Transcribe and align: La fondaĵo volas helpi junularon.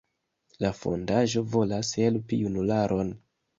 La 0.65 0.71
fondaĵo 0.77 1.45
volas 1.57 1.93
helpi 2.01 2.43
junularon. 2.43 3.15